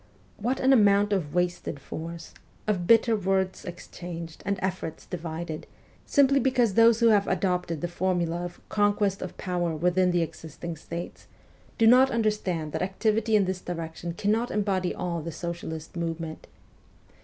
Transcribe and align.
What 0.37 0.59
an 0.59 0.73
amount 0.73 1.13
of 1.13 1.35
wasted 1.35 1.79
force, 1.79 2.33
of 2.65 2.87
bitter 2.87 3.15
words 3.15 3.65
exchanged 3.65 4.41
and 4.47 4.57
efforts 4.59 5.05
divided, 5.05 5.67
simply 6.07 6.39
because 6.39 6.73
those 6.73 7.01
who 7.01 7.09
have 7.09 7.27
adopted 7.27 7.81
the 7.81 7.87
formula 7.87 8.43
of' 8.43 8.59
conquest 8.77 9.21
of 9.21 9.37
power 9.37 9.75
within 9.75 10.09
the 10.09 10.23
existing 10.23 10.75
states' 10.75 11.27
do 11.77 11.85
not 11.85 12.09
understand 12.09 12.71
that 12.71 12.81
activity 12.81 13.35
in 13.35 13.45
this 13.45 13.61
direction 13.61 14.09
WESTERN 14.09 14.31
EUROPE 14.33 14.47
213 14.47 14.47
cannot 14.63 14.81
embody 14.89 14.95
all 14.95 15.21
the 15.21 15.31
socialist 15.31 15.95
movement 15.95 16.47